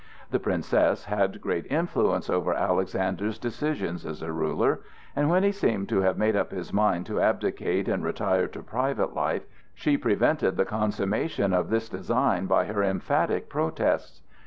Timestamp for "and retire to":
7.87-8.63